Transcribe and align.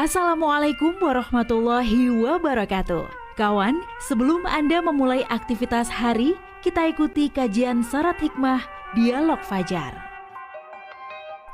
Assalamualaikum 0.00 0.96
warahmatullahi 0.96 2.08
wabarakatuh. 2.08 3.04
Kawan, 3.36 3.84
sebelum 4.00 4.48
Anda 4.48 4.80
memulai 4.80 5.28
aktivitas 5.28 5.92
hari, 5.92 6.40
kita 6.64 6.88
ikuti 6.88 7.28
kajian 7.28 7.84
syarat 7.84 8.16
hikmah 8.16 8.64
Dialog 8.96 9.44
Fajar. 9.44 9.92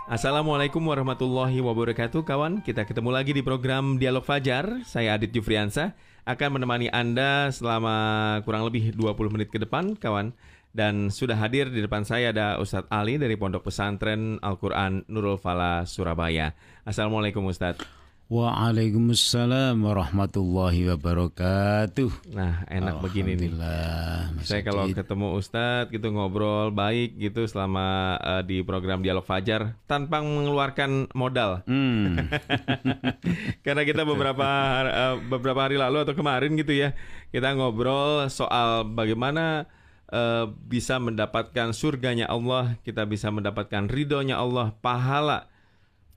Assalamualaikum 0.06 0.78
warahmatullahi 0.78 1.58
wabarakatuh 1.58 2.22
kawan. 2.22 2.62
Kita 2.62 2.86
ketemu 2.86 3.10
lagi 3.10 3.34
di 3.34 3.42
program 3.42 3.98
Dialog 3.98 4.22
Fajar. 4.22 4.86
Saya 4.86 5.18
Adit 5.18 5.34
Jufriansa 5.34 5.98
Akan 6.22 6.54
menemani 6.54 6.86
Anda 6.94 7.50
selama 7.50 8.38
kurang 8.46 8.62
lebih 8.62 8.94
20 8.94 9.26
menit 9.34 9.50
ke 9.50 9.58
depan 9.58 9.98
kawan. 9.98 10.30
Dan 10.70 11.10
sudah 11.10 11.34
hadir 11.34 11.66
di 11.66 11.82
depan 11.82 12.06
saya 12.06 12.30
ada 12.30 12.62
Ustadz 12.62 12.94
Ali 12.94 13.18
dari 13.18 13.34
Pondok 13.34 13.66
Pesantren 13.66 14.38
Al-Quran 14.38 15.02
Nurul 15.10 15.34
Fala 15.34 15.82
Surabaya. 15.82 16.54
Assalamualaikum 16.86 17.42
Ustadz 17.42 18.05
Waalaikumsalam 18.26 19.86
warahmatullahi 19.86 20.90
wabarakatuh. 20.90 22.34
Nah, 22.34 22.66
enak 22.66 22.98
begini 22.98 23.38
nih. 23.38 23.54
Saya 24.42 24.66
kalau 24.66 24.90
ketemu 24.90 25.38
Ustadz 25.38 25.94
gitu 25.94 26.10
ngobrol 26.10 26.74
baik 26.74 27.14
gitu 27.22 27.46
selama 27.46 28.18
uh, 28.18 28.42
di 28.42 28.66
program 28.66 28.98
Dialog 28.98 29.22
Fajar 29.22 29.78
tanpa 29.86 30.26
mengeluarkan 30.26 31.06
modal. 31.14 31.62
Hmm. 31.70 32.26
Karena 33.64 33.86
kita 33.86 34.02
beberapa 34.02 34.48
uh, 34.90 35.22
beberapa 35.22 35.62
hari 35.62 35.78
lalu 35.78 36.02
atau 36.02 36.18
kemarin 36.18 36.58
gitu 36.58 36.74
ya, 36.74 36.98
kita 37.30 37.54
ngobrol 37.54 38.26
soal 38.26 38.90
bagaimana 38.90 39.70
uh, 40.10 40.50
bisa 40.66 40.98
mendapatkan 40.98 41.70
surganya 41.70 42.26
Allah, 42.26 42.74
kita 42.82 43.06
bisa 43.06 43.30
mendapatkan 43.30 43.86
ridhonya 43.86 44.34
Allah, 44.34 44.74
pahala 44.82 45.46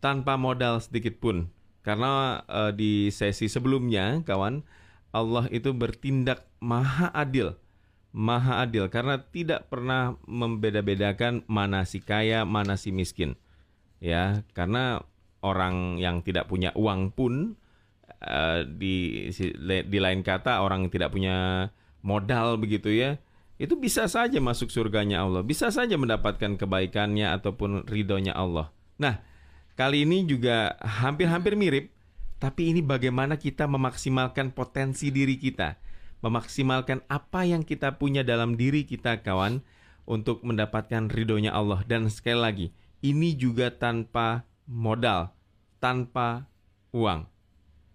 tanpa 0.01 0.41
modal 0.41 0.81
sedikit 0.81 1.21
pun. 1.21 1.53
Karena 1.81 2.43
uh, 2.45 2.71
di 2.75 3.09
sesi 3.09 3.47
sebelumnya, 3.47 4.19
kawan, 4.27 4.61
Allah 5.15 5.49
itu 5.49 5.73
bertindak 5.73 6.45
maha 6.59 7.09
adil. 7.15 7.55
Maha 8.09 8.65
adil 8.65 8.89
karena 8.89 9.21
tidak 9.29 9.69
pernah 9.69 10.17
membeda-bedakan 10.25 11.45
mana 11.45 11.85
si 11.85 12.01
kaya, 12.01 12.43
mana 12.43 12.75
si 12.75 12.89
miskin. 12.89 13.37
Ya, 13.99 14.41
karena 14.57 15.03
orang 15.39 15.99
yang 16.01 16.23
tidak 16.25 16.47
punya 16.49 16.73
uang 16.75 17.13
pun 17.15 17.55
uh, 18.23 18.65
di 18.65 19.27
di 19.63 19.99
lain 19.99 20.23
kata 20.23 20.63
orang 20.63 20.87
yang 20.87 20.93
tidak 20.93 21.11
punya 21.13 21.69
modal 22.01 22.55
begitu 22.59 22.91
ya, 22.91 23.19
itu 23.59 23.75
bisa 23.75 24.07
saja 24.07 24.39
masuk 24.39 24.71
surganya 24.71 25.23
Allah, 25.23 25.43
bisa 25.43 25.67
saja 25.69 25.99
mendapatkan 25.99 26.55
kebaikannya 26.55 27.27
ataupun 27.27 27.85
ridhonya 27.87 28.31
Allah. 28.31 28.71
Nah, 28.99 29.19
Kali 29.79 30.03
ini 30.03 30.27
juga 30.27 30.75
hampir-hampir 30.83 31.55
mirip, 31.55 31.95
tapi 32.35 32.67
ini 32.67 32.83
bagaimana 32.83 33.39
kita 33.39 33.63
memaksimalkan 33.63 34.51
potensi 34.51 35.07
diri 35.07 35.39
kita, 35.39 35.79
memaksimalkan 36.19 36.99
apa 37.07 37.47
yang 37.47 37.63
kita 37.63 37.95
punya 37.95 38.27
dalam 38.27 38.59
diri 38.59 38.83
kita, 38.83 39.23
kawan, 39.23 39.63
untuk 40.03 40.43
mendapatkan 40.43 41.07
ridhonya 41.07 41.55
Allah. 41.55 41.79
Dan 41.87 42.11
sekali 42.11 42.43
lagi, 42.43 42.67
ini 42.99 43.39
juga 43.39 43.71
tanpa 43.71 44.43
modal, 44.67 45.31
tanpa 45.79 46.43
uang. 46.91 47.23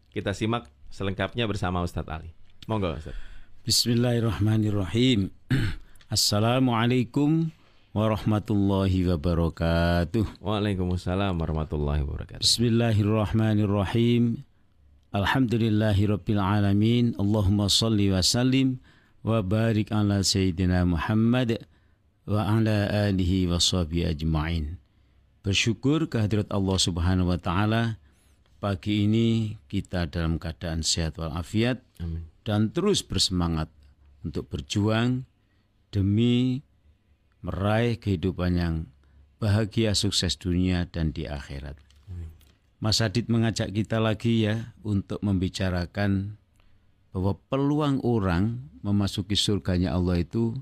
Kita 0.08 0.32
simak 0.32 0.72
selengkapnya 0.88 1.44
bersama 1.44 1.84
Ustadz 1.84 2.08
Ali. 2.08 2.32
Monggo 2.64 2.96
Ustadz. 2.96 3.20
Bismillahirrahmanirrahim. 3.68 5.28
Assalamualaikum 6.16 7.52
warahmatullahi 7.94 9.06
wabarakatuh. 9.06 10.42
Waalaikumsalam 10.42 11.38
warahmatullahi 11.38 12.02
wabarakatuh. 12.02 12.42
Bismillahirrahmanirrahim. 12.42 14.42
Alhamdulillahirabbil 15.14 16.42
alamin. 16.42 17.14
Allahumma 17.22 17.70
salli 17.70 18.10
wa 18.10 18.18
sallim 18.18 18.82
wa 19.22 19.38
barik 19.46 19.94
ala 19.94 20.26
sayyidina 20.26 20.82
Muhammad 20.82 21.62
wa 22.26 22.42
ala 22.42 22.90
alihi 23.06 23.46
wa 23.46 23.62
sahbihi 23.62 24.10
ajma'in. 24.10 24.74
Bersyukur 25.46 26.10
kehadirat 26.10 26.50
Allah 26.50 26.78
Subhanahu 26.82 27.30
wa 27.30 27.38
taala 27.38 28.02
pagi 28.58 29.06
ini 29.06 29.54
kita 29.70 30.10
dalam 30.10 30.42
keadaan 30.42 30.82
sehat 30.82 31.14
walafiat 31.14 31.78
Amin. 32.02 32.26
dan 32.42 32.74
terus 32.74 33.06
bersemangat 33.06 33.70
untuk 34.24 34.48
berjuang 34.50 35.28
demi 35.92 36.64
meraih 37.44 38.00
kehidupan 38.00 38.56
yang 38.56 38.74
bahagia, 39.36 39.92
sukses 39.92 40.40
dunia 40.40 40.88
dan 40.88 41.12
di 41.12 41.28
akhirat. 41.28 41.76
Mas 42.80 43.00
Adit 43.00 43.28
mengajak 43.28 43.72
kita 43.72 44.00
lagi 44.00 44.48
ya 44.48 44.72
untuk 44.84 45.20
membicarakan 45.20 46.36
bahwa 47.12 47.36
peluang 47.48 48.00
orang 48.04 48.60
memasuki 48.80 49.36
surganya 49.36 49.96
Allah 49.96 50.20
itu 50.20 50.56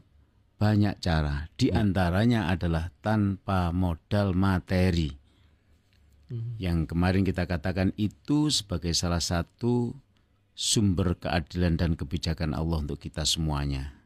banyak 0.58 1.02
cara. 1.02 1.50
Di 1.58 1.74
ya. 1.74 1.82
antaranya 1.82 2.46
adalah 2.46 2.94
tanpa 3.02 3.74
modal 3.74 4.38
materi. 4.38 5.10
Hmm. 6.30 6.54
Yang 6.62 6.94
kemarin 6.94 7.26
kita 7.26 7.50
katakan 7.50 7.90
itu 7.98 8.54
sebagai 8.54 8.94
salah 8.94 9.22
satu 9.22 9.90
sumber 10.54 11.18
keadilan 11.18 11.74
dan 11.74 11.98
kebijakan 11.98 12.54
Allah 12.54 12.86
untuk 12.86 13.02
kita 13.02 13.26
semuanya 13.26 14.01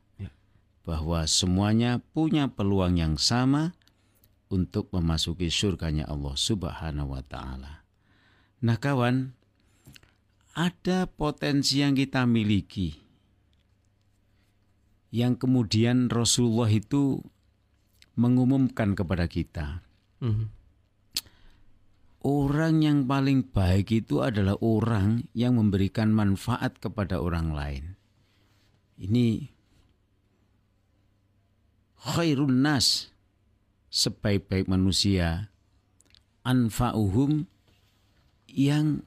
bahwa 0.87 1.27
semuanya 1.27 1.99
punya 2.15 2.47
peluang 2.47 2.97
yang 2.97 3.19
sama 3.19 3.75
untuk 4.47 4.87
memasuki 4.95 5.51
surganya 5.51 6.07
Allah 6.07 6.39
Subhanahu 6.39 7.19
wa 7.19 7.23
taala. 7.27 7.83
Nah, 8.63 8.79
kawan, 8.79 9.35
ada 10.55 11.11
potensi 11.11 11.83
yang 11.83 11.99
kita 11.99 12.23
miliki 12.25 13.07
yang 15.17 15.39
kemudian 15.39 16.13
Rasulullah 16.13 16.69
itu 16.69 17.25
mengumumkan 18.21 18.93
kepada 18.93 19.25
kita. 19.25 19.81
Mm-hmm. 20.21 20.49
Orang 22.27 22.83
yang 22.83 23.07
paling 23.07 23.47
baik 23.47 23.95
itu 23.95 24.21
adalah 24.21 24.59
orang 24.59 25.31
yang 25.31 25.57
memberikan 25.57 26.11
manfaat 26.11 26.77
kepada 26.83 27.23
orang 27.23 27.55
lain. 27.55 27.85
Ini 28.99 29.56
khairun 32.07 32.63
nas 32.63 33.11
sebaik-baik 33.91 34.71
manusia 34.71 35.51
anfa'uhum 36.47 37.51
yang 38.47 39.03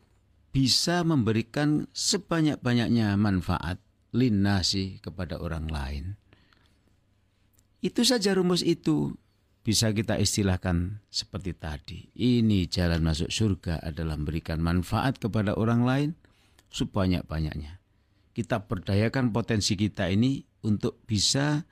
bisa 0.52 1.08
memberikan 1.08 1.88
sebanyak-banyaknya 1.96 3.16
manfaat 3.16 3.80
linnasi 4.12 5.00
kepada 5.00 5.40
orang 5.40 5.70
lain. 5.72 6.06
Itu 7.80 8.04
saja 8.04 8.36
rumus 8.36 8.60
itu 8.66 9.16
bisa 9.64 9.94
kita 9.96 10.20
istilahkan 10.20 11.00
seperti 11.08 11.56
tadi. 11.56 12.00
Ini 12.18 12.68
jalan 12.68 13.06
masuk 13.06 13.32
surga 13.32 13.80
adalah 13.80 14.20
memberikan 14.20 14.60
manfaat 14.60 15.22
kepada 15.22 15.56
orang 15.56 15.88
lain 15.88 16.10
sebanyak-banyaknya. 16.74 17.80
Kita 18.36 18.68
berdayakan 18.68 19.32
potensi 19.32 19.80
kita 19.80 20.12
ini 20.12 20.44
untuk 20.68 21.00
bisa 21.08 21.64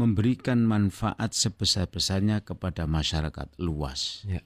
memberikan 0.00 0.64
manfaat 0.64 1.36
sebesar-besarnya 1.36 2.40
kepada 2.40 2.88
masyarakat 2.88 3.52
luas. 3.60 4.24
Ya. 4.24 4.40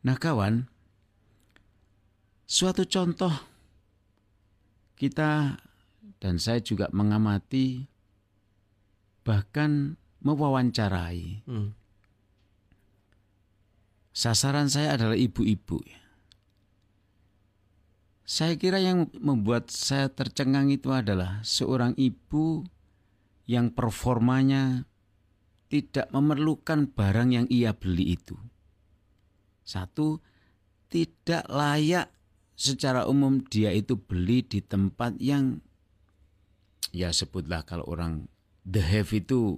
Nah, 0.00 0.16
kawan, 0.16 0.72
suatu 2.48 2.88
contoh 2.88 3.30
kita 4.96 5.60
dan 6.18 6.40
saya 6.40 6.64
juga 6.64 6.88
mengamati 6.96 7.84
bahkan 9.22 10.00
mewawancarai. 10.24 11.44
Hmm. 11.44 11.76
Sasaran 14.12 14.68
saya 14.72 14.96
adalah 14.96 15.16
ibu-ibu. 15.16 15.80
Saya 18.22 18.56
kira 18.56 18.80
yang 18.80 19.10
membuat 19.18 19.68
saya 19.68 20.08
tercengang 20.08 20.70
itu 20.72 20.88
adalah 20.94 21.42
seorang 21.44 21.92
ibu 21.98 22.64
yang 23.46 23.74
performanya 23.74 24.86
tidak 25.72 26.12
memerlukan 26.12 26.92
barang 26.92 27.28
yang 27.32 27.46
ia 27.48 27.72
beli 27.72 28.12
itu. 28.12 28.36
Satu, 29.64 30.20
tidak 30.92 31.48
layak 31.48 32.12
secara 32.52 33.08
umum 33.08 33.40
dia 33.48 33.72
itu 33.72 33.96
beli 33.96 34.44
di 34.44 34.60
tempat 34.60 35.16
yang 35.16 35.64
ya 36.92 37.08
sebutlah 37.08 37.64
kalau 37.64 37.88
orang 37.88 38.28
the 38.68 38.84
have 38.84 39.08
itu 39.16 39.56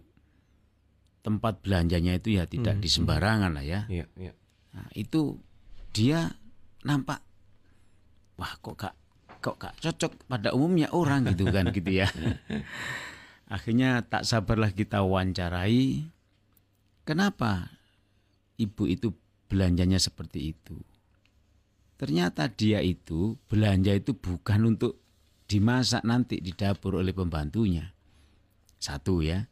tempat 1.27 1.59
belanjanya 1.67 2.21
itu 2.21 2.39
ya 2.39 2.47
tidak 2.47 2.79
hmm. 2.79 2.83
di 2.85 2.89
sembarangan 2.89 3.51
lah 3.59 3.65
ya. 3.67 3.81
Yeah, 3.91 4.09
yeah. 4.15 4.37
Nah, 4.71 4.87
itu 4.95 5.41
dia 5.91 6.31
nampak 6.87 7.19
wah 8.39 8.55
kok 8.61 8.77
gak 8.79 8.95
kok 9.43 9.57
gak 9.59 9.75
cocok 9.83 10.31
pada 10.31 10.55
umumnya 10.55 10.93
orang 10.95 11.27
gitu 11.35 11.51
kan 11.51 11.75
gitu 11.75 11.91
ya. 11.91 12.07
Akhirnya 13.46 14.05
tak 14.05 14.25
sabarlah 14.25 14.73
kita 14.73 15.05
wawancarai. 15.05 16.08
Kenapa 17.05 17.69
ibu 18.56 18.88
itu 18.88 19.12
belanjanya 19.49 20.00
seperti 20.00 20.56
itu? 20.56 20.81
ternyata 22.05 22.50
dia 22.50 22.82
itu 22.82 23.38
belanja 23.49 23.94
itu 23.94 24.12
bukan 24.12 24.76
untuk 24.76 25.00
dimasak 25.46 26.02
nanti 26.02 26.37
di 26.43 26.52
dapur 26.52 26.99
oleh 26.99 27.14
pembantunya. 27.14 27.94
Satu 28.76 29.25
ya, 29.25 29.47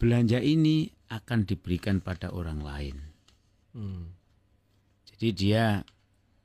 belanja 0.00 0.40
ini 0.40 0.88
akan 1.12 1.44
diberikan 1.44 2.00
pada 2.00 2.32
orang 2.32 2.64
lain. 2.64 2.96
Hmm. 3.76 4.16
Jadi 5.12 5.28
dia, 5.36 5.84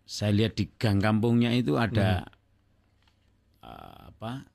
saya 0.04 0.36
lihat 0.36 0.60
di 0.60 0.68
gang 0.76 1.00
kampungnya 1.00 1.56
itu 1.56 1.80
ada 1.80 2.28
hmm. 2.28 3.64
uh, 3.64 4.00
apa? 4.12 4.52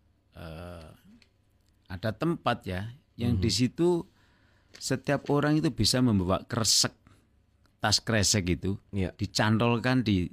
Ada 1.97 2.13
tempat 2.13 2.69
ya, 2.69 2.93
yang 3.17 3.41
hmm. 3.41 3.43
di 3.43 3.51
situ 3.51 4.05
setiap 4.77 5.33
orang 5.33 5.57
itu 5.57 5.73
bisa 5.73 6.05
membawa 6.05 6.45
kresek 6.45 6.93
tas 7.81 8.01
kresek 8.01 8.45
itu, 8.49 8.77
ya. 8.93 9.13
dicantolkan 9.17 10.05
di 10.05 10.29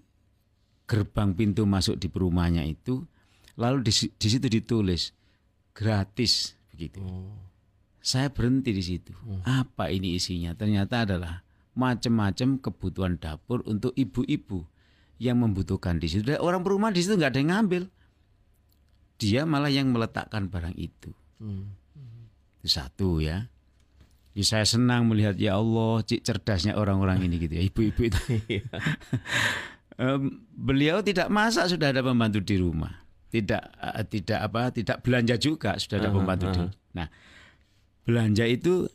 gerbang 0.84 1.32
pintu 1.32 1.64
masuk 1.64 1.96
di 1.96 2.12
perumahannya 2.12 2.68
itu 2.68 3.08
lalu 3.56 3.88
di, 3.88 3.92
di 3.92 4.28
situ 4.28 4.48
ditulis 4.50 5.14
gratis 5.74 6.58
begitu. 6.74 7.02
Oh. 7.02 7.34
Saya 8.04 8.28
berhenti 8.28 8.76
di 8.76 8.84
situ. 8.84 9.16
Oh. 9.24 9.40
Apa 9.48 9.90
ini 9.90 10.20
isinya? 10.20 10.52
Ternyata 10.54 11.08
adalah 11.08 11.42
macam-macam 11.74 12.62
kebutuhan 12.62 13.16
dapur 13.18 13.66
untuk 13.66 13.96
ibu-ibu 13.96 14.68
yang 15.18 15.40
membutuhkan 15.42 15.98
di 15.98 16.12
situ. 16.12 16.24
Dan 16.28 16.44
orang 16.44 16.62
perumahan 16.62 16.94
di 16.94 17.02
situ 17.02 17.16
nggak 17.16 17.32
ada 17.32 17.40
yang 17.40 17.52
ngambil. 17.56 17.84
Dia 19.22 19.42
malah 19.48 19.72
yang 19.72 19.94
meletakkan 19.94 20.52
barang 20.52 20.76
itu. 20.76 21.16
Hmm. 21.38 21.74
Itu 22.62 22.68
satu 22.68 23.22
ya. 23.24 23.48
Ya, 24.34 24.44
saya 24.44 24.66
senang 24.66 25.06
melihat 25.06 25.38
ya 25.38 25.62
Allah, 25.62 26.02
cik 26.02 26.26
cerdasnya 26.26 26.74
orang-orang 26.74 27.22
ini 27.22 27.38
gitu 27.38 27.54
ya, 27.54 27.64
ibu-ibu 27.70 28.02
itu. 28.10 28.22
um, 30.02 30.42
beliau 30.58 31.06
tidak 31.06 31.30
masak 31.30 31.70
sudah 31.70 31.94
ada 31.94 32.02
pembantu 32.02 32.42
di 32.42 32.58
rumah 32.58 33.04
tidak 33.34 33.74
uh, 33.82 34.06
tidak 34.06 34.40
apa 34.46 34.70
tidak 34.70 34.98
belanja 35.02 35.36
juga 35.42 35.74
sudah 35.82 35.98
ada 35.98 36.10
pembantu. 36.14 36.46
Uh, 36.54 36.70
uh, 36.70 36.72
Nah, 36.94 37.10
belanja 38.06 38.46
itu 38.46 38.86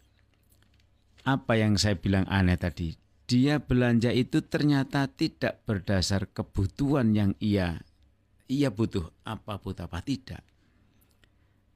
apa 1.27 1.59
yang 1.59 1.75
saya 1.75 1.99
bilang 1.99 2.23
aneh 2.31 2.55
tadi. 2.55 2.95
Dia 3.27 3.59
belanja 3.59 4.15
itu 4.15 4.47
ternyata 4.47 5.11
tidak 5.11 5.67
berdasar 5.67 6.31
kebutuhan 6.31 7.11
yang 7.11 7.35
ia 7.43 7.83
ia 8.47 8.71
butuh 8.71 9.11
apa 9.27 9.59
butuh 9.59 9.91
apa 9.91 9.99
tidak. 10.07 10.47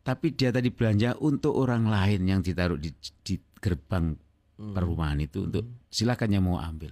Tapi 0.02 0.34
dia 0.34 0.50
tadi 0.50 0.74
belanja 0.74 1.14
untuk 1.22 1.54
orang 1.54 1.86
lain 1.86 2.26
yang 2.26 2.40
ditaruh 2.42 2.74
di, 2.74 2.90
di 3.22 3.38
gerbang 3.62 4.18
hmm. 4.58 4.74
perumahan 4.74 5.22
itu 5.22 5.46
untuk 5.46 5.64
silakan 5.86 6.30
yang 6.34 6.44
mau 6.46 6.58
ambil. 6.58 6.90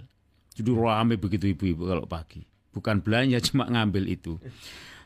Jadi 0.55 0.71
ramai 0.71 1.19
begitu 1.19 1.51
ibu-ibu 1.51 1.91
kalau 1.91 2.07
pagi. 2.07 2.47
Bukan 2.71 3.03
belanja 3.03 3.43
cuma 3.51 3.67
ngambil 3.67 4.07
itu. 4.07 4.39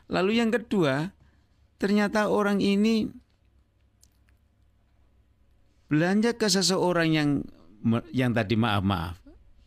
Lalu 0.05 0.37
yang 0.37 0.53
kedua, 0.53 1.09
ternyata 1.81 2.29
orang 2.29 2.61
ini 2.61 3.09
belanja 5.89 6.37
ke 6.37 6.45
seseorang 6.45 7.09
yang 7.09 7.29
yang 8.09 8.33
tadi 8.33 8.57
maaf 8.57 8.81
maaf 8.81 9.25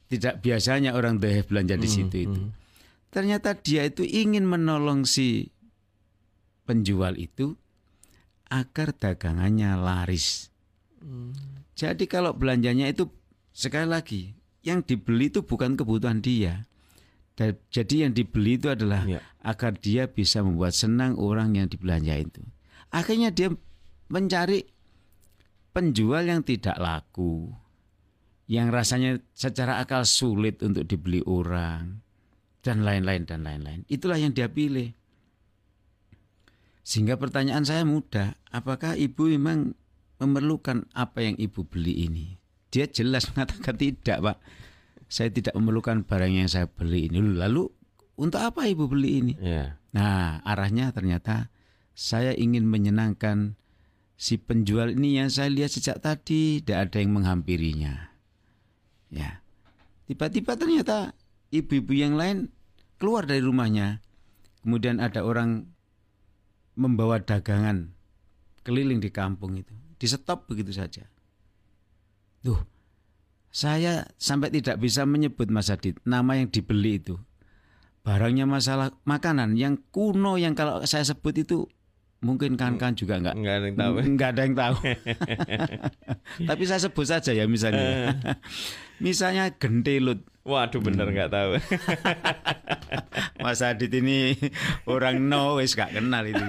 tidak 0.08 0.40
biasanya 0.40 0.96
orang 0.96 1.20
deh 1.20 1.44
belanja 1.44 1.76
di 1.76 1.88
hmm, 1.88 1.94
situ 1.94 2.16
itu. 2.24 2.40
Hmm. 2.40 2.52
Ternyata 3.12 3.56
dia 3.60 3.84
itu 3.84 4.04
ingin 4.04 4.44
menolong 4.48 5.04
si 5.04 5.52
penjual 6.64 7.16
itu 7.16 7.56
agar 8.48 8.96
dagangannya 8.96 9.76
laris. 9.76 10.52
Hmm. 10.98 11.32
Jadi 11.78 12.10
kalau 12.10 12.34
belanjanya 12.34 12.90
itu 12.90 13.06
sekali 13.54 13.86
lagi 13.86 14.22
yang 14.66 14.82
dibeli 14.82 15.30
itu 15.30 15.46
bukan 15.46 15.78
kebutuhan 15.78 16.18
dia, 16.18 16.66
jadi 17.70 18.08
yang 18.08 18.12
dibeli 18.18 18.58
itu 18.58 18.66
adalah 18.66 19.06
ya. 19.06 19.22
agar 19.46 19.78
dia 19.78 20.10
bisa 20.10 20.42
membuat 20.42 20.74
senang 20.74 21.14
orang 21.14 21.54
yang 21.54 21.70
dibelanja 21.70 22.18
itu. 22.18 22.42
Akhirnya 22.90 23.30
dia 23.30 23.54
mencari 24.10 24.66
penjual 25.70 26.26
yang 26.26 26.42
tidak 26.42 26.74
laku, 26.82 27.54
yang 28.50 28.74
rasanya 28.74 29.22
secara 29.38 29.78
akal 29.78 30.02
sulit 30.02 30.58
untuk 30.66 30.82
dibeli 30.90 31.22
orang, 31.22 32.02
dan 32.66 32.82
lain-lain 32.82 33.22
dan 33.22 33.46
lain-lain. 33.46 33.86
Itulah 33.86 34.18
yang 34.18 34.34
dia 34.34 34.50
pilih. 34.50 34.90
Sehingga 36.88 37.20
pertanyaan 37.20 37.68
saya 37.68 37.84
mudah, 37.84 38.40
apakah 38.48 38.96
ibu 38.96 39.28
memang 39.28 39.76
memerlukan 40.16 40.88
apa 40.96 41.20
yang 41.20 41.36
ibu 41.36 41.68
beli 41.68 42.08
ini? 42.08 42.40
Dia 42.72 42.88
jelas 42.88 43.28
mengatakan 43.36 43.76
tidak, 43.76 44.24
Pak 44.24 44.38
saya 45.08 45.32
tidak 45.32 45.56
memerlukan 45.56 46.04
barang 46.04 46.32
yang 46.36 46.48
saya 46.48 46.68
beli 46.68 47.08
ini. 47.08 47.18
Lalu 47.24 47.64
untuk 48.20 48.44
apa 48.44 48.68
ibu 48.68 48.84
beli 48.86 49.24
ini? 49.24 49.32
Yeah. 49.40 49.80
Nah 49.96 50.44
arahnya 50.44 50.92
ternyata 50.92 51.48
saya 51.96 52.36
ingin 52.36 52.68
menyenangkan 52.68 53.56
si 54.20 54.36
penjual 54.36 54.92
ini 54.92 55.18
yang 55.18 55.32
saya 55.32 55.48
lihat 55.48 55.72
sejak 55.72 56.04
tadi 56.04 56.60
tidak 56.60 56.92
ada 56.92 56.96
yang 57.00 57.16
menghampirinya. 57.16 58.12
Ya, 59.08 59.40
tiba-tiba 60.04 60.52
ternyata 60.60 61.16
ibu-ibu 61.48 61.96
yang 61.96 62.14
lain 62.20 62.52
keluar 63.00 63.24
dari 63.24 63.40
rumahnya. 63.40 64.04
Kemudian 64.60 65.00
ada 65.00 65.24
orang 65.24 65.72
membawa 66.78 67.18
dagangan 67.18 67.90
keliling 68.62 69.02
di 69.02 69.10
kampung 69.10 69.58
itu. 69.58 69.74
Di 69.98 70.06
stop 70.06 70.46
begitu 70.46 70.70
saja. 70.70 71.02
Tuh, 72.46 72.62
saya 73.50 74.06
sampai 74.14 74.54
tidak 74.54 74.78
bisa 74.78 75.02
menyebut 75.02 75.50
Mas 75.50 75.74
Adit 75.74 75.98
nama 76.06 76.38
yang 76.38 76.46
dibeli 76.54 77.02
itu. 77.02 77.18
Barangnya 78.06 78.46
masalah 78.46 78.94
makanan 79.02 79.58
yang 79.58 79.82
kuno 79.90 80.38
yang 80.38 80.54
kalau 80.54 80.80
saya 80.86 81.02
sebut 81.02 81.34
itu 81.44 81.66
mungkin 82.18 82.58
kan-kan 82.58 82.98
juga 82.98 83.22
enggak 83.22 83.34
enggak 83.38 83.54
ada 83.54 83.66
yang 83.66 83.78
tahu. 83.78 83.94
Enggak 84.10 84.28
ada 84.34 84.42
yang 84.42 84.56
tahu. 84.58 84.76
Tapi 86.50 86.62
saya 86.66 86.80
sebut 86.82 87.06
saja 87.06 87.30
ya 87.30 87.44
misalnya. 87.46 88.18
misalnya 89.04 89.54
gentelut. 89.54 90.26
Waduh 90.42 90.80
bener 90.80 91.06
enggak 91.12 91.30
hmm. 91.30 91.36
tahu. 91.36 91.50
Mas 93.44 93.60
Adit 93.62 93.92
ini 93.92 94.34
orang 94.88 95.20
no 95.28 95.60
wis 95.60 95.76
gak 95.76 95.92
kenal 95.92 96.24
itu. 96.24 96.40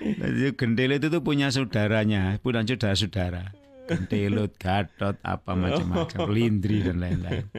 Jadi 0.00 0.54
gentelut 0.54 1.02
itu 1.02 1.18
punya 1.20 1.50
saudaranya, 1.50 2.38
punya 2.40 2.64
saudara-saudara 2.64 3.60
gentelut, 3.90 4.54
gatot, 4.54 5.18
apa 5.18 5.50
macam-macam, 5.58 6.18
oh. 6.22 6.30
lindri 6.30 6.78
dan 6.78 7.02
lain-lain. 7.02 7.50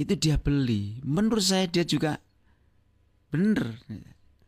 Itu 0.00 0.16
dia 0.16 0.40
beli. 0.40 0.96
Menurut 1.04 1.44
saya 1.44 1.68
dia 1.68 1.84
juga 1.84 2.16
benar. 3.28 3.76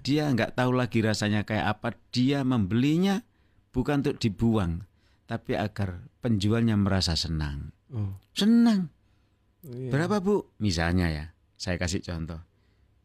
Dia 0.02 0.26
nggak 0.34 0.58
tahu 0.58 0.74
lagi 0.74 0.98
rasanya 0.98 1.46
kayak 1.46 1.78
apa. 1.78 1.94
Dia 2.10 2.42
membelinya 2.42 3.22
bukan 3.70 4.02
untuk 4.02 4.18
dibuang, 4.18 4.82
tapi 5.30 5.54
agar 5.54 6.02
penjualnya 6.18 6.74
merasa 6.74 7.14
senang. 7.14 7.70
Oh. 7.94 8.18
Senang. 8.34 8.90
Iya. 9.62 9.94
Berapa 9.94 10.18
bu? 10.18 10.42
Misalnya 10.58 11.06
ya, 11.08 11.24
saya 11.54 11.78
kasih 11.78 12.02
contoh. 12.02 12.42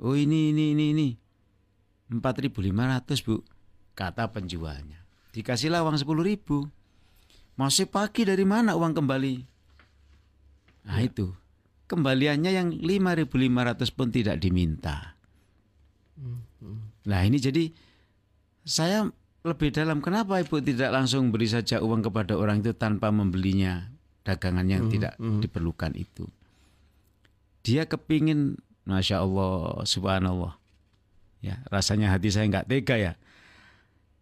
Oh 0.02 0.18
ini 0.18 0.54
ini 0.54 0.74
ini 0.74 0.86
ini 0.94 1.10
4.500 2.10 3.26
bu, 3.26 3.46
kata 3.94 4.30
penjualnya. 4.34 5.04
Dikasihlah 5.34 5.86
uang 5.86 6.02
10.000. 6.02 7.58
Masih 7.58 7.90
pagi 7.90 8.22
dari 8.26 8.46
mana 8.46 8.78
uang 8.78 8.94
kembali? 8.94 9.36
Nah 10.88 11.02
ya. 11.02 11.10
itu. 11.10 11.34
Kembaliannya 11.88 12.52
yang 12.52 12.70
5.500 12.74 13.98
pun 13.98 14.08
tidak 14.12 14.38
diminta. 14.44 15.16
Hmm, 16.18 16.42
hmm. 16.60 16.87
Nah 17.08 17.24
ini 17.24 17.40
jadi 17.40 17.72
saya 18.68 19.08
lebih 19.48 19.72
dalam 19.72 20.04
kenapa 20.04 20.44
ibu 20.44 20.60
tidak 20.60 20.92
langsung 20.92 21.32
beri 21.32 21.48
saja 21.48 21.80
uang 21.80 22.04
kepada 22.04 22.36
orang 22.36 22.60
itu 22.60 22.76
tanpa 22.76 23.16
membelinya 23.16 23.88
dagangan 24.28 24.68
yang 24.68 24.84
hmm, 24.86 24.92
tidak 24.92 25.14
hmm. 25.16 25.40
diperlukan 25.40 25.96
itu. 25.96 26.28
Dia 27.64 27.88
kepingin, 27.88 28.60
masya 28.84 29.24
Allah, 29.24 29.88
subhanallah. 29.88 30.60
Ya 31.40 31.64
rasanya 31.72 32.12
hati 32.12 32.28
saya 32.28 32.52
nggak 32.52 32.68
tega 32.68 32.96
ya. 33.00 33.14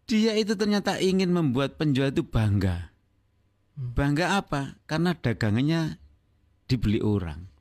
Dia 0.06 0.38
itu 0.38 0.54
ternyata 0.54 1.02
ingin 1.02 1.34
membuat 1.34 1.82
penjual 1.82 2.14
itu 2.14 2.22
bangga. 2.22 2.94
Bangga 3.74 4.38
apa? 4.38 4.78
Karena 4.86 5.18
dagangannya 5.18 5.98
dibeli 6.70 7.02
orang. 7.02 7.55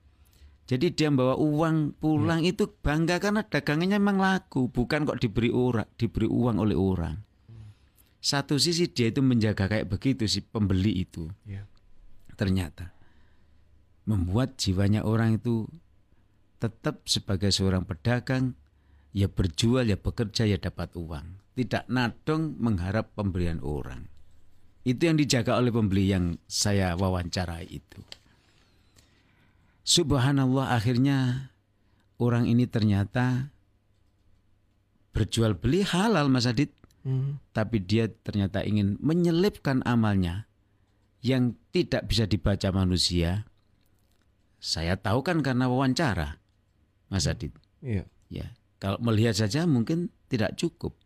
Jadi 0.65 0.97
dia 0.97 1.13
membawa 1.13 1.37
uang 1.37 2.01
pulang 2.01 2.41
hmm. 2.41 2.51
itu 2.57 2.65
bangga 2.81 3.21
karena 3.21 3.45
dagangannya 3.45 4.01
memang 4.01 4.17
laku, 4.17 4.73
bukan 4.73 5.05
kok 5.05 5.21
diberi 5.21 5.53
orang, 5.53 5.85
diberi 6.01 6.25
uang 6.25 6.57
oleh 6.57 6.77
orang. 6.77 7.21
Satu 8.25 8.57
sisi 8.57 8.89
dia 8.89 9.13
itu 9.13 9.21
menjaga 9.21 9.69
kayak 9.69 9.93
begitu 9.93 10.25
si 10.25 10.41
pembeli 10.41 11.05
itu. 11.05 11.29
Yeah. 11.45 11.69
Ternyata 12.41 12.97
membuat 14.09 14.57
jiwanya 14.57 15.05
orang 15.05 15.37
itu 15.37 15.69
tetap 16.57 17.05
sebagai 17.05 17.53
seorang 17.53 17.85
pedagang 17.85 18.57
ya 19.13 19.29
berjual 19.29 19.85
ya 19.85 20.01
bekerja 20.01 20.49
ya 20.49 20.57
dapat 20.57 20.97
uang. 20.97 21.45
Tidak 21.53 21.93
nadong 21.93 22.57
mengharap 22.57 23.13
pemberian 23.13 23.61
orang. 23.61 24.09
Itu 24.89 25.13
yang 25.13 25.21
dijaga 25.21 25.61
oleh 25.61 25.69
pembeli 25.69 26.09
yang 26.09 26.41
saya 26.49 26.97
wawancarai 26.97 27.69
itu. 27.69 28.01
Subhanallah 29.85 30.73
akhirnya 30.73 31.53
orang 32.17 32.49
ini 32.49 32.65
ternyata 32.65 33.53
berjual 35.13 35.55
beli 35.55 35.85
halal 35.85 36.33
Mas 36.33 36.49
Adit. 36.49 36.73
Hmm. 37.05 37.37
Tapi 37.53 37.85
dia 37.85 38.09
ternyata 38.09 38.65
ingin 38.65 38.97
menyelipkan 38.99 39.85
amalnya 39.85 40.49
yang 41.21 41.53
tidak 41.69 42.09
bisa 42.09 42.25
dibaca 42.25 42.73
manusia. 42.73 43.45
Saya 44.57 44.97
tahu 44.97 45.21
kan 45.21 45.45
karena 45.45 45.69
wawancara, 45.69 46.41
Mas 47.13 47.29
Adit. 47.29 47.53
Iya. 47.85 48.09
Ya, 48.33 48.57
kalau 48.81 48.97
melihat 49.05 49.37
saja 49.37 49.69
mungkin 49.69 50.09
tidak 50.33 50.57
cukup. 50.57 50.97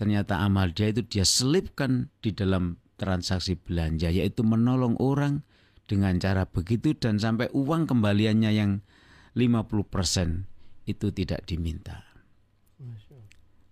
Ternyata 0.00 0.40
amal 0.40 0.72
dia 0.72 0.88
itu 0.88 1.04
dia 1.04 1.28
selipkan 1.28 2.08
di 2.24 2.32
dalam 2.32 2.80
transaksi 2.96 3.60
belanja, 3.60 4.08
yaitu 4.08 4.40
menolong 4.40 4.96
orang 4.96 5.44
dengan 5.88 6.20
cara 6.20 6.44
begitu 6.44 6.92
dan 6.92 7.16
sampai 7.16 7.48
uang 7.56 7.88
kembaliannya 7.88 8.52
yang 8.52 8.84
50% 9.32 10.44
itu 10.84 11.06
tidak 11.16 11.48
diminta. 11.48 12.04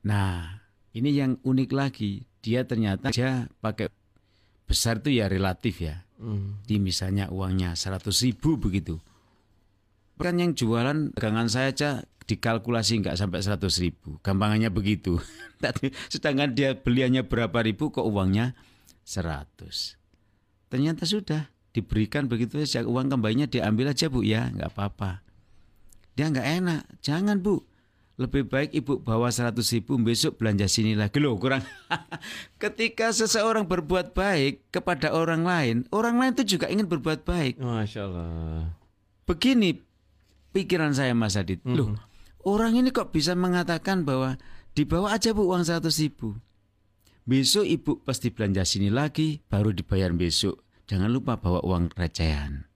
Nah, 0.06 0.62
ini 0.96 1.10
yang 1.12 1.36
unik 1.44 1.70
lagi, 1.76 2.24
dia 2.40 2.64
ternyata 2.64 3.12
dia 3.12 3.50
pakai 3.60 3.92
besar 4.64 5.02
itu 5.04 5.12
ya 5.12 5.28
relatif 5.28 5.84
ya. 5.84 6.06
Hmm. 6.16 6.64
Di 6.64 6.80
misalnya 6.80 7.28
uangnya 7.28 7.76
100 7.76 8.08
ribu 8.24 8.56
begitu. 8.56 8.96
Kan 10.16 10.40
yang 10.40 10.56
jualan 10.56 11.12
dagangan 11.12 11.52
saya 11.52 11.68
aja 11.74 11.90
dikalkulasi 12.24 13.04
nggak 13.04 13.18
sampai 13.20 13.44
100 13.44 13.84
ribu. 13.84 14.16
Gampangannya 14.24 14.72
begitu. 14.72 15.20
Sedangkan 16.12 16.56
dia 16.56 16.72
beliannya 16.72 17.28
berapa 17.28 17.60
ribu 17.60 17.92
kok 17.92 18.06
uangnya 18.06 18.56
100. 19.04 19.98
Ternyata 20.72 21.04
sudah 21.04 21.50
diberikan 21.76 22.24
begitu 22.24 22.56
saja 22.64 22.88
uang 22.88 23.12
kembalinya 23.12 23.44
diambil 23.44 23.92
aja 23.92 24.08
bu. 24.08 24.24
Ya 24.24 24.48
nggak 24.48 24.72
apa-apa. 24.72 25.20
Dia 26.16 26.32
nggak 26.32 26.48
enak. 26.64 26.82
Jangan 27.04 27.44
bu. 27.44 27.60
Lebih 28.16 28.48
baik 28.48 28.72
ibu 28.72 28.96
bawa 28.96 29.28
100 29.28 29.60
ribu 29.76 30.00
besok 30.00 30.40
belanja 30.40 30.64
sini 30.64 30.96
lagi. 30.96 31.20
Loh 31.20 31.36
kurang. 31.36 31.60
Ketika 32.62 33.12
seseorang 33.12 33.68
berbuat 33.68 34.16
baik 34.16 34.72
kepada 34.72 35.12
orang 35.12 35.44
lain 35.44 35.76
orang 35.92 36.16
lain 36.16 36.32
itu 36.32 36.56
juga 36.56 36.72
ingin 36.72 36.88
berbuat 36.88 37.28
baik. 37.28 37.60
Masya 37.60 38.00
Allah. 38.08 38.72
Begini 39.28 39.76
pikiran 40.56 40.96
saya 40.96 41.12
Mas 41.12 41.36
Adit. 41.36 41.60
Hmm. 41.60 41.76
loh 41.76 41.92
orang 42.46 42.78
ini 42.78 42.94
kok 42.94 43.12
bisa 43.12 43.34
mengatakan 43.36 44.06
bahwa 44.06 44.40
dibawa 44.72 45.12
aja 45.12 45.36
bu 45.36 45.52
uang 45.52 45.68
100 45.68 45.84
ribu. 46.00 46.40
Besok 47.26 47.66
ibu 47.66 47.92
pasti 48.06 48.30
belanja 48.30 48.62
sini 48.62 48.88
lagi 48.88 49.42
baru 49.50 49.74
dibayar 49.74 50.14
besok 50.14 50.65
jangan 50.86 51.10
lupa 51.10 51.38
bawa 51.38 51.62
uang 51.62 51.94
recehan 51.94 52.66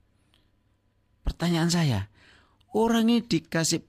pertanyaan 1.23 1.71
saya 1.71 2.11
orang 2.75 3.11
ini 3.11 3.23
dikasih 3.23 3.83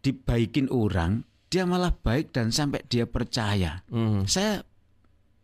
dibaikin 0.00 0.70
orang, 0.70 1.26
dia 1.52 1.64
malah 1.68 1.92
baik 1.92 2.32
dan 2.32 2.52
sampai 2.54 2.84
dia 2.86 3.04
percaya. 3.08 3.84
Mm. 3.92 4.24
Saya 4.28 4.64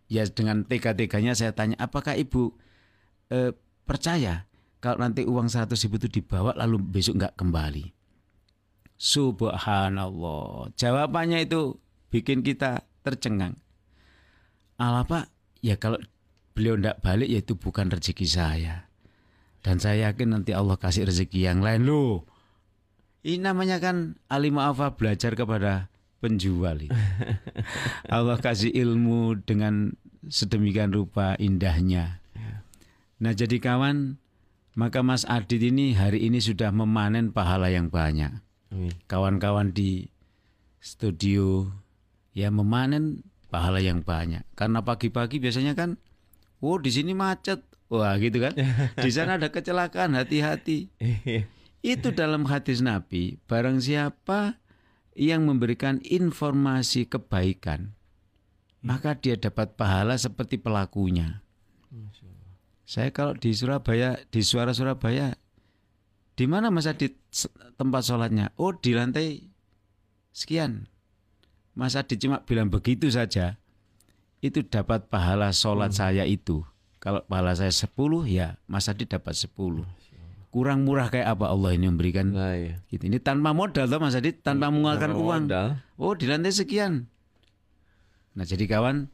ya 0.08 0.24
dengan 0.28 0.64
tega-teganya 0.64 1.36
saya 1.36 1.52
tanya, 1.52 1.76
apakah 1.80 2.14
ibu 2.16 2.54
eh, 3.32 3.52
percaya 3.84 4.48
kalau 4.80 5.00
nanti 5.00 5.24
uang 5.24 5.48
100 5.48 5.72
ribu 5.88 5.96
itu 6.00 6.08
dibawa 6.20 6.52
lalu 6.56 6.80
besok 6.80 7.20
nggak 7.20 7.36
kembali? 7.36 7.92
Subhanallah. 8.94 10.70
Jawabannya 10.78 11.44
itu 11.44 11.76
bikin 12.08 12.46
kita 12.46 12.86
tercengang. 13.02 13.58
Allah 14.78 15.04
Pak, 15.06 15.30
ya 15.60 15.76
kalau 15.76 15.98
beliau 16.54 16.78
tidak 16.78 17.02
balik 17.02 17.28
ya 17.28 17.42
itu 17.42 17.58
bukan 17.58 17.90
rezeki 17.90 18.26
saya. 18.30 18.86
Dan 19.60 19.82
saya 19.82 20.10
yakin 20.12 20.38
nanti 20.38 20.54
Allah 20.54 20.78
kasih 20.78 21.10
rezeki 21.10 21.50
yang 21.50 21.60
lain 21.60 21.84
loh. 21.84 22.24
Ini 23.24 23.40
namanya 23.40 23.80
kan 23.80 24.20
alima'afa 24.30 24.94
belajar 24.94 25.34
kepada 25.34 25.88
penjual. 26.22 26.88
Allah 28.14 28.36
kasih 28.38 28.70
ilmu 28.70 29.42
dengan 29.42 29.96
sedemikian 30.28 30.92
rupa 30.92 31.34
indahnya. 31.40 32.20
Nah 33.18 33.32
jadi 33.32 33.56
kawan, 33.56 34.20
maka 34.76 35.00
Mas 35.00 35.24
Adit 35.24 35.64
ini 35.64 35.96
hari 35.96 36.28
ini 36.28 36.44
sudah 36.44 36.68
memanen 36.70 37.32
pahala 37.32 37.72
yang 37.72 37.88
banyak. 37.88 38.44
Kawan-kawan 39.08 39.72
di 39.72 40.10
studio 40.84 41.72
ya 42.36 42.52
memanen 42.52 43.24
pahala 43.48 43.80
yang 43.80 44.04
banyak. 44.04 44.44
Karena 44.52 44.84
pagi-pagi 44.84 45.40
biasanya 45.40 45.72
kan, 45.72 45.96
oh 46.64 46.80
di 46.80 46.88
sini 46.88 47.12
macet, 47.12 47.60
wah 47.92 48.16
gitu 48.16 48.40
kan. 48.40 48.56
Di 49.04 49.10
sana 49.12 49.36
ada 49.36 49.52
kecelakaan, 49.52 50.16
hati-hati. 50.16 50.88
Iya. 50.96 51.44
Itu 51.84 52.16
dalam 52.16 52.48
hadis 52.48 52.80
Nabi, 52.80 53.36
barang 53.44 53.84
siapa 53.84 54.56
yang 55.12 55.44
memberikan 55.44 56.00
informasi 56.00 57.04
kebaikan, 57.04 57.92
maka 58.80 59.12
dia 59.20 59.36
dapat 59.36 59.76
pahala 59.76 60.16
seperti 60.16 60.56
pelakunya. 60.56 61.44
Saya 62.88 63.12
kalau 63.12 63.36
di 63.36 63.52
Surabaya, 63.52 64.16
di 64.32 64.40
Suara 64.40 64.72
Surabaya, 64.72 65.36
di 66.34 66.44
mana 66.48 66.72
masa 66.72 66.96
di 66.96 67.12
tempat 67.76 68.02
sholatnya? 68.02 68.56
Oh 68.56 68.72
di 68.74 68.96
lantai 68.96 69.54
sekian. 70.34 70.90
Mas 71.74 71.98
Adit 71.98 72.22
cuma 72.22 72.42
bilang 72.46 72.70
begitu 72.70 73.10
saja, 73.10 73.58
itu 74.44 74.60
dapat 74.60 75.08
pahala 75.08 75.48
sholat 75.56 75.96
hmm. 75.96 75.98
saya 76.04 76.24
itu. 76.28 76.60
Kalau 77.00 77.24
pahala 77.24 77.56
saya 77.56 77.72
10 77.72 77.88
ya 78.28 78.60
Mas 78.68 78.88
Adit 78.92 79.08
dapat 79.12 79.32
10 79.32 79.48
kurang 80.54 80.86
murah 80.86 81.10
kayak 81.10 81.34
apa 81.34 81.50
Allah 81.50 81.74
ini 81.74 81.90
memberikan 81.90 82.30
nah, 82.30 82.54
iya. 82.54 82.78
gitu. 82.86 83.10
ini 83.10 83.18
tanpa 83.18 83.50
modal 83.50 83.90
toh 83.90 83.98
Mas 83.98 84.14
Adit 84.14 84.38
tanpa 84.38 84.70
mengeluarkan 84.70 85.10
uang 85.18 85.44
modal. 85.50 85.82
oh 85.98 86.14
di 86.14 86.30
lantai 86.30 86.54
sekian 86.54 87.10
nah 88.38 88.46
jadi 88.46 88.62
kawan 88.70 89.10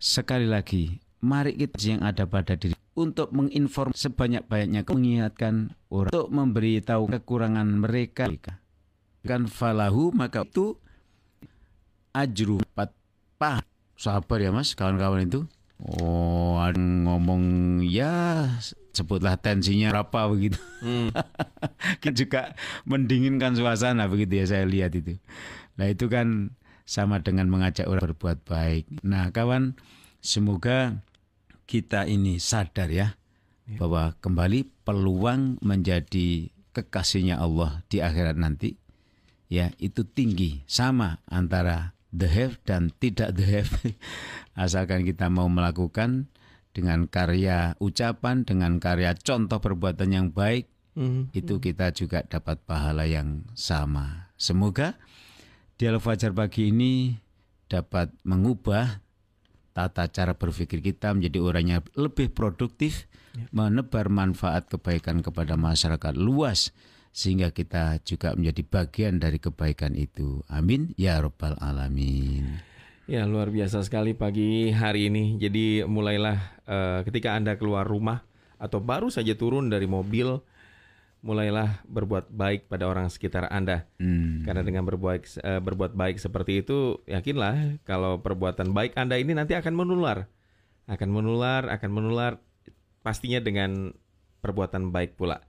sekali 0.00 0.48
lagi 0.48 1.04
mari 1.20 1.52
kita 1.52 1.76
yang 1.84 2.00
ada 2.00 2.24
pada 2.24 2.56
diri 2.56 2.72
untuk 2.96 3.28
menginform 3.36 3.92
sebanyak-banyaknya 3.92 4.88
mengingatkan 4.88 5.76
orang 5.92 6.08
untuk 6.08 6.32
memberitahu 6.32 7.12
kekurangan 7.12 7.68
mereka 7.84 8.32
kan 9.20 9.44
falahu 9.44 10.16
maka 10.16 10.48
itu 10.48 10.80
ajru 12.16 12.56
pat 12.72 12.88
pah 13.36 13.60
sabar 13.94 14.38
ya 14.42 14.50
mas 14.50 14.74
kawan-kawan 14.74 15.26
itu 15.26 15.46
oh 15.82 16.58
ada 16.62 16.78
ngomong 16.78 17.82
ya 17.86 18.46
sebutlah 18.94 19.34
tensinya 19.36 19.90
berapa 19.90 20.30
begitu. 20.30 20.58
Hmm. 20.80 21.10
kan 22.02 22.12
juga 22.14 22.54
mendinginkan 22.86 23.58
suasana 23.58 24.06
begitu 24.06 24.38
ya 24.38 24.46
saya 24.46 24.64
lihat 24.64 24.94
itu. 24.94 25.18
Nah 25.74 25.90
itu 25.90 26.06
kan 26.06 26.54
sama 26.86 27.18
dengan 27.20 27.50
mengajak 27.50 27.90
orang 27.90 28.14
berbuat 28.14 28.46
baik. 28.46 28.86
Nah 29.02 29.34
kawan 29.34 29.74
semoga 30.22 31.02
kita 31.66 32.06
ini 32.06 32.38
sadar 32.38 32.88
ya, 32.92 33.18
ya. 33.66 33.78
bahwa 33.82 34.14
kembali 34.22 34.86
peluang 34.86 35.58
menjadi 35.64 36.54
kekasihnya 36.76 37.40
Allah 37.40 37.82
di 37.90 37.98
akhirat 37.98 38.36
nanti 38.38 38.76
ya 39.48 39.70
itu 39.80 40.04
tinggi 40.04 40.62
sama 40.66 41.22
antara 41.30 41.93
the 42.14 42.30
have 42.30 42.62
dan 42.62 42.94
tidak 43.02 43.34
the 43.34 43.44
have 43.44 43.74
asalkan 44.62 45.02
kita 45.02 45.26
mau 45.26 45.50
melakukan 45.50 46.30
dengan 46.74 47.06
karya 47.06 47.78
ucapan, 47.78 48.42
dengan 48.42 48.82
karya 48.82 49.14
contoh 49.14 49.62
perbuatan 49.62 50.10
yang 50.10 50.26
baik, 50.34 50.66
mm-hmm. 50.98 51.30
itu 51.30 51.62
kita 51.62 51.94
juga 51.94 52.26
dapat 52.26 52.58
pahala 52.66 53.06
yang 53.06 53.46
sama. 53.54 54.34
Semoga 54.34 54.98
dialog 55.78 56.02
fajar 56.02 56.34
pagi 56.34 56.74
ini 56.74 57.14
dapat 57.70 58.10
mengubah 58.26 59.02
tata 59.74 60.06
cara 60.10 60.34
berpikir 60.34 60.82
kita 60.82 61.14
menjadi 61.14 61.38
orang 61.42 61.66
yang 61.66 61.82
lebih 61.94 62.30
produktif, 62.34 63.06
ya. 63.34 63.46
menebar 63.54 64.10
manfaat 64.10 64.66
kebaikan 64.66 65.22
kepada 65.22 65.54
masyarakat 65.54 66.14
luas 66.18 66.74
sehingga 67.14 67.54
kita 67.54 68.02
juga 68.02 68.34
menjadi 68.34 68.66
bagian 68.66 69.22
dari 69.22 69.38
kebaikan 69.38 69.94
itu. 69.94 70.42
Amin 70.50 70.90
ya 70.98 71.22
rabbal 71.22 71.54
alamin. 71.62 72.58
Ya 73.06 73.22
luar 73.22 73.54
biasa 73.54 73.86
sekali 73.86 74.18
pagi 74.18 74.74
hari 74.74 75.06
ini. 75.06 75.38
Jadi 75.38 75.86
mulailah 75.86 76.38
uh, 76.66 77.00
ketika 77.06 77.38
anda 77.38 77.54
keluar 77.54 77.86
rumah 77.86 78.26
atau 78.58 78.82
baru 78.82 79.14
saja 79.14 79.38
turun 79.38 79.70
dari 79.70 79.86
mobil, 79.86 80.42
mulailah 81.22 81.86
berbuat 81.86 82.34
baik 82.34 82.66
pada 82.66 82.90
orang 82.90 83.06
sekitar 83.06 83.46
anda. 83.46 83.86
Hmm. 84.02 84.42
Karena 84.42 84.66
dengan 84.66 84.82
berbuat 84.82 85.20
uh, 85.38 85.62
berbuat 85.62 85.94
baik 85.94 86.18
seperti 86.18 86.66
itu, 86.66 86.98
yakinlah 87.06 87.78
kalau 87.86 88.18
perbuatan 88.18 88.74
baik 88.74 88.98
anda 88.98 89.14
ini 89.22 89.38
nanti 89.38 89.54
akan 89.54 89.78
menular, 89.78 90.26
akan 90.90 91.08
menular, 91.14 91.70
akan 91.70 91.90
menular, 91.94 92.42
pastinya 93.06 93.38
dengan 93.38 93.94
perbuatan 94.42 94.90
baik 94.90 95.14
pula. 95.14 95.44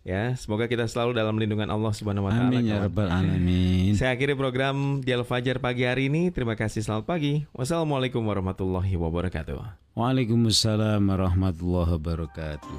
Ya, 0.00 0.32
semoga 0.32 0.64
kita 0.64 0.88
selalu 0.88 1.12
dalam 1.12 1.36
lindungan 1.36 1.68
Allah 1.68 1.92
Subhanahu 1.92 2.24
wa 2.24 2.32
taala. 2.32 2.48
Amin 2.48 2.72
ya 2.72 2.80
rabbal 2.80 3.12
alamin. 3.12 3.92
Saya 3.92 4.16
akhiri 4.16 4.32
program 4.32 5.04
Dialog 5.04 5.28
Fajar 5.28 5.60
pagi 5.60 5.84
hari 5.84 6.08
ini. 6.08 6.32
Terima 6.32 6.56
kasih 6.56 6.80
selamat 6.80 7.04
pagi. 7.04 7.44
Wassalamualaikum 7.52 8.24
warahmatullahi 8.24 8.96
wabarakatuh. 8.96 9.60
Waalaikumsalam 9.92 11.04
warahmatullahi 11.04 12.00
wabarakatuh. 12.00 12.76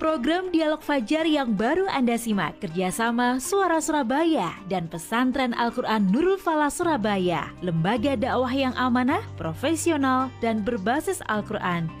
Program 0.00 0.48
Dialog 0.48 0.80
Fajar 0.80 1.28
yang 1.28 1.52
baru 1.52 1.84
Anda 1.92 2.16
simak 2.16 2.56
kerjasama 2.64 3.36
Suara 3.36 3.84
Surabaya 3.84 4.56
dan 4.72 4.88
Pesantren 4.88 5.52
Al-Quran 5.52 6.08
Nurul 6.08 6.40
Falah 6.40 6.72
Surabaya, 6.72 7.52
lembaga 7.60 8.16
dakwah 8.16 8.48
yang 8.48 8.72
amanah, 8.80 9.20
profesional, 9.36 10.32
dan 10.40 10.64
berbasis 10.64 11.20
Al-Quran 11.28 12.00